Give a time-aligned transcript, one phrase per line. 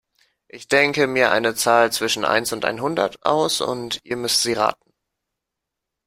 [0.47, 4.93] Ich denke mir eine Zahl zwischen eins und einhundert aus und ihr müsst sie raten.